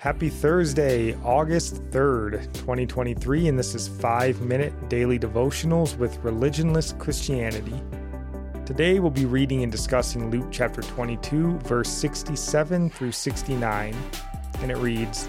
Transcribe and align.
Happy 0.00 0.30
Thursday, 0.30 1.14
August 1.16 1.74
3rd, 1.90 2.50
2023, 2.54 3.48
and 3.48 3.58
this 3.58 3.74
is 3.74 3.86
5 3.86 4.40
Minute 4.40 4.88
Daily 4.88 5.18
Devotionals 5.18 5.94
with 5.98 6.22
Religionless 6.22 6.98
Christianity. 6.98 7.78
Today 8.64 8.98
we'll 8.98 9.10
be 9.10 9.26
reading 9.26 9.62
and 9.62 9.70
discussing 9.70 10.30
Luke 10.30 10.46
chapter 10.50 10.80
22, 10.80 11.58
verse 11.58 11.90
67 11.90 12.88
through 12.88 13.12
69, 13.12 13.94
and 14.62 14.70
it 14.70 14.78
reads 14.78 15.28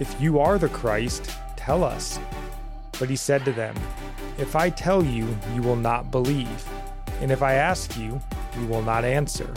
If 0.00 0.18
you 0.18 0.38
are 0.38 0.56
the 0.56 0.70
Christ, 0.70 1.30
tell 1.54 1.84
us. 1.84 2.18
But 2.98 3.10
he 3.10 3.16
said 3.16 3.44
to 3.44 3.52
them, 3.52 3.76
If 4.38 4.56
I 4.56 4.70
tell 4.70 5.04
you, 5.04 5.28
you 5.54 5.60
will 5.60 5.76
not 5.76 6.10
believe, 6.10 6.66
and 7.20 7.30
if 7.30 7.42
I 7.42 7.52
ask 7.52 7.98
you, 7.98 8.18
you 8.58 8.66
will 8.66 8.80
not 8.80 9.04
answer. 9.04 9.52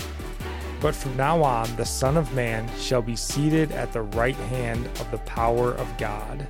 But 0.80 0.94
from 0.94 1.18
now 1.18 1.42
on, 1.42 1.76
the 1.76 1.86
Son 1.86 2.18
of 2.18 2.34
Man 2.36 2.70
shall 2.78 3.02
be 3.02 3.16
seated 3.16 3.72
at 3.72 3.92
the 3.94 4.04
right 4.04 4.36
hand 4.36 4.86
of 4.86 5.10
the 5.10 5.18
power 5.20 5.74
of 5.74 5.98
God. 5.98 6.48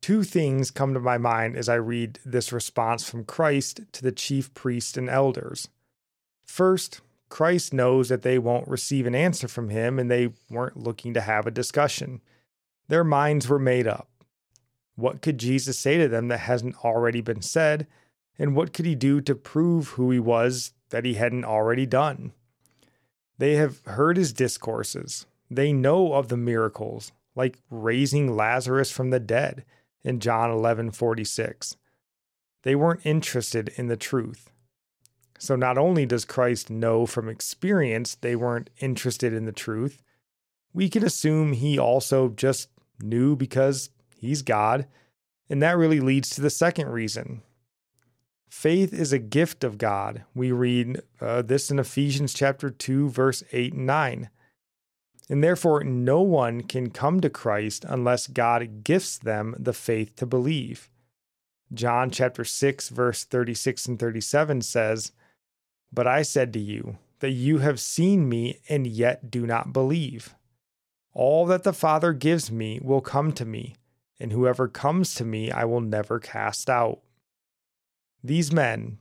Two 0.00 0.22
things 0.22 0.70
come 0.70 0.94
to 0.94 1.00
my 1.00 1.18
mind 1.18 1.56
as 1.56 1.68
I 1.68 1.74
read 1.74 2.20
this 2.24 2.52
response 2.52 3.06
from 3.06 3.24
Christ 3.24 3.80
to 3.92 4.02
the 4.02 4.12
chief 4.12 4.54
priests 4.54 4.96
and 4.96 5.10
elders. 5.10 5.68
First, 6.46 7.02
Christ 7.28 7.74
knows 7.74 8.08
that 8.08 8.22
they 8.22 8.38
won't 8.38 8.68
receive 8.68 9.06
an 9.06 9.14
answer 9.14 9.48
from 9.48 9.68
him 9.68 9.98
and 9.98 10.10
they 10.10 10.30
weren't 10.48 10.78
looking 10.78 11.12
to 11.12 11.20
have 11.20 11.46
a 11.46 11.50
discussion. 11.50 12.22
Their 12.86 13.04
minds 13.04 13.48
were 13.48 13.58
made 13.58 13.86
up. 13.86 14.08
What 14.94 15.20
could 15.20 15.38
Jesus 15.38 15.78
say 15.78 15.98
to 15.98 16.08
them 16.08 16.28
that 16.28 16.38
hasn't 16.38 16.82
already 16.84 17.20
been 17.20 17.42
said? 17.42 17.86
And 18.38 18.54
what 18.54 18.72
could 18.72 18.86
he 18.86 18.94
do 18.94 19.20
to 19.22 19.34
prove 19.34 19.88
who 19.90 20.10
he 20.10 20.20
was 20.20 20.72
that 20.90 21.04
he 21.04 21.14
hadn't 21.14 21.44
already 21.44 21.86
done? 21.86 22.32
They 23.38 23.54
have 23.54 23.84
heard 23.84 24.16
his 24.16 24.32
discourses. 24.32 25.26
They 25.50 25.72
know 25.72 26.12
of 26.12 26.28
the 26.28 26.36
miracles, 26.36 27.12
like 27.34 27.58
raising 27.70 28.36
Lazarus 28.36 28.90
from 28.90 29.10
the 29.10 29.20
dead 29.20 29.64
in 30.02 30.20
John 30.20 30.50
11:46. 30.50 31.76
They 32.62 32.74
weren't 32.74 33.04
interested 33.04 33.68
in 33.76 33.86
the 33.86 33.96
truth. 33.96 34.50
So 35.38 35.54
not 35.54 35.78
only 35.78 36.04
does 36.04 36.24
Christ 36.24 36.68
know 36.68 37.06
from 37.06 37.28
experience 37.28 38.16
they 38.16 38.34
weren't 38.34 38.70
interested 38.78 39.32
in 39.32 39.44
the 39.44 39.52
truth, 39.52 40.02
we 40.72 40.88
can 40.88 41.04
assume 41.04 41.52
he 41.52 41.78
also 41.78 42.28
just 42.28 42.68
knew 43.00 43.36
because 43.36 43.90
he's 44.16 44.42
God, 44.42 44.86
and 45.48 45.62
that 45.62 45.76
really 45.76 46.00
leads 46.00 46.30
to 46.30 46.40
the 46.40 46.50
second 46.50 46.88
reason 46.88 47.42
Faith 48.48 48.94
is 48.94 49.12
a 49.12 49.18
gift 49.18 49.62
of 49.62 49.78
God. 49.78 50.24
We 50.34 50.52
read 50.52 51.02
uh, 51.20 51.42
this 51.42 51.70
in 51.70 51.78
Ephesians 51.78 52.32
chapter 52.32 52.70
2 52.70 53.10
verse 53.10 53.42
8 53.52 53.74
and 53.74 53.86
9. 53.86 54.30
And 55.28 55.44
therefore 55.44 55.84
no 55.84 56.22
one 56.22 56.62
can 56.62 56.90
come 56.90 57.20
to 57.20 57.28
Christ 57.28 57.84
unless 57.86 58.26
God 58.26 58.82
gifts 58.84 59.18
them 59.18 59.54
the 59.58 59.74
faith 59.74 60.16
to 60.16 60.26
believe. 60.26 60.88
John 61.74 62.10
chapter 62.10 62.44
6 62.44 62.88
verse 62.88 63.24
36 63.24 63.86
and 63.86 63.98
37 63.98 64.62
says, 64.62 65.12
"But 65.92 66.06
I 66.06 66.22
said 66.22 66.52
to 66.54 66.58
you 66.58 66.96
that 67.20 67.30
you 67.30 67.58
have 67.58 67.78
seen 67.78 68.28
me 68.28 68.60
and 68.70 68.86
yet 68.86 69.30
do 69.30 69.46
not 69.46 69.74
believe. 69.74 70.34
All 71.12 71.44
that 71.46 71.64
the 71.64 71.74
Father 71.74 72.14
gives 72.14 72.50
me 72.50 72.80
will 72.82 73.02
come 73.02 73.32
to 73.32 73.44
me, 73.44 73.74
and 74.18 74.32
whoever 74.32 74.68
comes 74.68 75.14
to 75.16 75.24
me 75.24 75.50
I 75.50 75.64
will 75.66 75.82
never 75.82 76.18
cast 76.18 76.70
out." 76.70 77.02
These 78.22 78.52
men, 78.52 78.98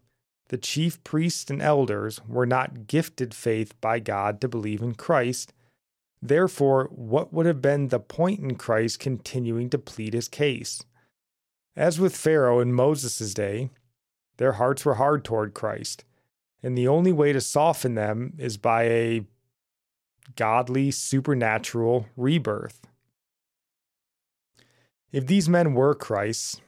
the 0.50 0.58
chief 0.58 1.04
priests 1.04 1.50
and 1.50 1.62
elders, 1.62 2.22
were 2.28 2.46
not 2.46 2.88
gifted 2.88 3.34
faith 3.34 3.80
by 3.82 4.00
God 4.00 4.40
to 4.42 4.48
believe 4.48 4.82
in 4.82 4.94
Christ. 4.94 5.54
Therefore, 6.22 6.90
what 6.92 7.34
would 7.34 7.46
have 7.46 7.62
been 7.62 7.88
the 7.88 8.00
point 8.00 8.40
in 8.40 8.56
Christ 8.56 9.00
continuing 9.00 9.70
to 9.72 9.78
plead 9.78 10.14
his 10.14 10.28
case? 10.28 10.84
As 11.76 12.00
with 12.00 12.16
Pharaoh 12.16 12.60
in 12.60 12.74
Moses' 12.74 13.34
day, 13.34 13.70
their 14.38 14.54
hearts 14.54 14.86
were 14.86 14.96
hard 14.96 15.24
toward 15.24 15.54
Christ, 15.54 16.04
and 16.62 16.78
the 16.78 16.88
only 16.88 17.12
way 17.12 17.34
to 17.34 17.42
soften 17.42 17.96
them 17.96 18.34
is 18.38 18.58
by 18.58 18.84
a 18.84 19.26
godly, 20.36 20.92
supernatural 20.92 22.08
rebirth. 22.16 22.88
If 25.12 25.26
these 25.26 25.48
men 25.48 25.74
were 25.74 25.96
Christ's, 25.96 26.62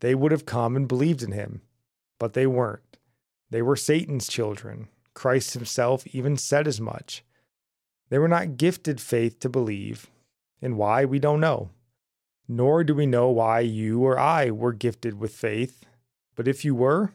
they 0.00 0.14
would 0.14 0.32
have 0.32 0.46
come 0.46 0.76
and 0.76 0.88
believed 0.88 1.22
in 1.22 1.32
him 1.32 1.62
but 2.18 2.34
they 2.34 2.46
weren't. 2.46 2.98
They 3.50 3.62
were 3.62 3.76
Satan's 3.76 4.28
children. 4.28 4.88
Christ 5.14 5.54
himself 5.54 6.06
even 6.08 6.36
said 6.36 6.68
as 6.68 6.80
much. 6.80 7.24
They 8.10 8.18
were 8.18 8.28
not 8.28 8.56
gifted 8.56 9.00
faith 9.00 9.40
to 9.40 9.48
believe, 9.48 10.06
and 10.62 10.76
why 10.76 11.04
we 11.04 11.18
don't 11.18 11.40
know. 11.40 11.70
Nor 12.46 12.84
do 12.84 12.94
we 12.94 13.06
know 13.06 13.28
why 13.28 13.60
you 13.60 14.00
or 14.04 14.18
I 14.18 14.50
were 14.50 14.72
gifted 14.72 15.18
with 15.18 15.34
faith. 15.34 15.84
But 16.34 16.48
if 16.48 16.64
you 16.64 16.74
were, 16.74 17.12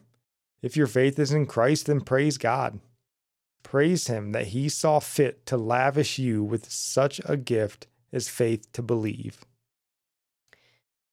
if 0.62 0.78
your 0.78 0.88
faith 0.88 1.18
is 1.18 1.32
in 1.32 1.46
Christ, 1.46 1.88
then 1.88 2.02
praise 2.02 2.38
God. 2.38 2.80
Praise 3.64 4.08
Him 4.08 4.32
that 4.34 4.48
He 4.48 4.70
saw 4.70 5.00
fit 5.00 5.46
to 5.48 5.58
lavish 5.58 6.20
you 6.20 6.44
with 6.44 6.72
such 6.72 7.20
a 7.26 7.38
gift 7.38 7.88
as 8.12 8.30
faith 8.30 8.72
to 8.74 8.82
believe. 8.82 9.46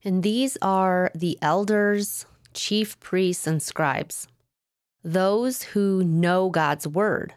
And 0.04 0.22
these 0.22 0.58
are 0.60 1.10
the 1.14 1.38
elders, 1.40 2.26
chief 2.54 2.98
priests 3.00 3.46
and 3.46 3.62
scribes, 3.62 4.28
those 5.02 5.62
who 5.62 6.04
know 6.04 6.50
God's 6.50 6.86
word, 6.86 7.34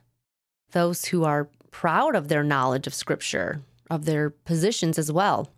those 0.72 1.06
who 1.06 1.24
are 1.24 1.50
proud 1.72 2.16
of 2.16 2.28
their 2.28 2.44
knowledge 2.44 2.88
of 2.88 2.94
Scripture, 2.94 3.62
of 3.90 4.06
their 4.06 4.30
positions 4.30 4.98
as 4.98 5.12
well. 5.12 5.50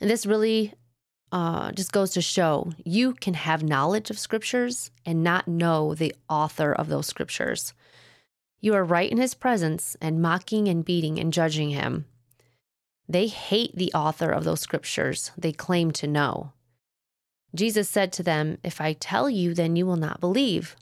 And 0.00 0.10
this 0.10 0.26
really 0.26 0.72
uh, 1.32 1.72
just 1.72 1.92
goes 1.92 2.10
to 2.12 2.22
show 2.22 2.72
you 2.84 3.14
can 3.14 3.34
have 3.34 3.62
knowledge 3.62 4.10
of 4.10 4.18
Scriptures 4.18 4.90
and 5.04 5.22
not 5.22 5.48
know 5.48 5.94
the 5.94 6.14
author 6.28 6.72
of 6.72 6.88
those 6.88 7.06
Scriptures. 7.06 7.74
You 8.60 8.74
are 8.74 8.84
right 8.84 9.10
in 9.10 9.18
his 9.18 9.34
presence 9.34 9.96
and 10.00 10.22
mocking 10.22 10.68
and 10.68 10.84
beating 10.84 11.18
and 11.18 11.32
judging 11.32 11.70
him. 11.70 12.06
They 13.08 13.28
hate 13.28 13.76
the 13.76 13.92
author 13.92 14.30
of 14.30 14.44
those 14.44 14.60
Scriptures 14.60 15.30
they 15.36 15.52
claim 15.52 15.90
to 15.92 16.06
know. 16.06 16.52
Jesus 17.56 17.88
said 17.88 18.12
to 18.12 18.22
them, 18.22 18.58
If 18.62 18.80
I 18.80 18.92
tell 18.92 19.28
you, 19.30 19.54
then 19.54 19.76
you 19.76 19.86
will 19.86 19.96
not 19.96 20.20
believe. 20.20 20.76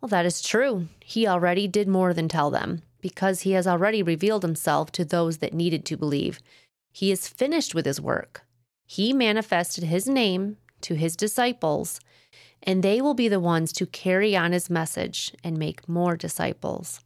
Well, 0.00 0.08
that 0.08 0.26
is 0.26 0.42
true. 0.42 0.88
He 1.00 1.26
already 1.26 1.68
did 1.68 1.86
more 1.86 2.12
than 2.12 2.28
tell 2.28 2.50
them, 2.50 2.82
because 3.00 3.42
he 3.42 3.52
has 3.52 3.66
already 3.66 4.02
revealed 4.02 4.42
himself 4.42 4.90
to 4.92 5.04
those 5.04 5.38
that 5.38 5.54
needed 5.54 5.84
to 5.86 5.96
believe. 5.96 6.40
He 6.92 7.10
is 7.10 7.28
finished 7.28 7.74
with 7.74 7.86
his 7.86 8.00
work. 8.00 8.42
He 8.84 9.12
manifested 9.12 9.84
his 9.84 10.08
name 10.08 10.56
to 10.82 10.94
his 10.94 11.16
disciples, 11.16 12.00
and 12.62 12.82
they 12.82 13.00
will 13.00 13.14
be 13.14 13.28
the 13.28 13.40
ones 13.40 13.72
to 13.74 13.86
carry 13.86 14.36
on 14.36 14.52
his 14.52 14.68
message 14.68 15.32
and 15.42 15.56
make 15.56 15.88
more 15.88 16.16
disciples. 16.16 17.00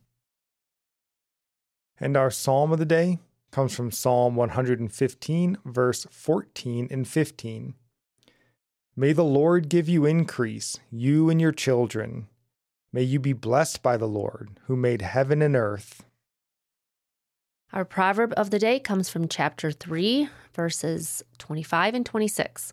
And 1.98 2.16
our 2.16 2.30
psalm 2.30 2.72
of 2.72 2.78
the 2.78 2.84
day 2.84 3.18
comes 3.50 3.74
from 3.74 3.90
Psalm 3.90 4.36
115, 4.36 5.58
verse 5.64 6.06
14 6.10 6.88
and 6.90 7.08
15. 7.08 7.74
May 8.98 9.12
the 9.12 9.24
Lord 9.24 9.68
give 9.68 9.90
you 9.90 10.06
increase, 10.06 10.80
you 10.90 11.28
and 11.28 11.38
your 11.38 11.52
children. 11.52 12.28
May 12.94 13.02
you 13.02 13.20
be 13.20 13.34
blessed 13.34 13.82
by 13.82 13.98
the 13.98 14.08
Lord, 14.08 14.58
who 14.68 14.74
made 14.74 15.02
heaven 15.02 15.42
and 15.42 15.54
earth. 15.54 16.02
Our 17.74 17.84
proverb 17.84 18.32
of 18.38 18.48
the 18.48 18.58
day 18.58 18.80
comes 18.80 19.10
from 19.10 19.28
chapter 19.28 19.70
3, 19.70 20.30
verses 20.54 21.22
25 21.36 21.94
and 21.94 22.06
26. 22.06 22.72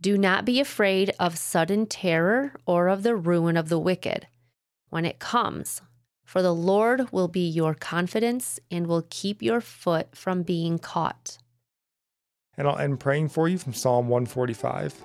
Do 0.00 0.16
not 0.16 0.46
be 0.46 0.60
afraid 0.60 1.12
of 1.20 1.36
sudden 1.36 1.84
terror 1.84 2.54
or 2.64 2.88
of 2.88 3.02
the 3.02 3.14
ruin 3.14 3.58
of 3.58 3.68
the 3.68 3.78
wicked 3.78 4.28
when 4.88 5.04
it 5.04 5.18
comes, 5.18 5.82
for 6.24 6.40
the 6.40 6.54
Lord 6.54 7.12
will 7.12 7.28
be 7.28 7.46
your 7.46 7.74
confidence 7.74 8.58
and 8.70 8.86
will 8.86 9.04
keep 9.10 9.42
your 9.42 9.60
foot 9.60 10.16
from 10.16 10.42
being 10.42 10.78
caught. 10.78 11.36
And 12.56 12.66
I'll 12.66 12.78
end 12.78 12.98
praying 12.98 13.28
for 13.28 13.46
you 13.46 13.58
from 13.58 13.74
Psalm 13.74 14.08
145. 14.08 15.04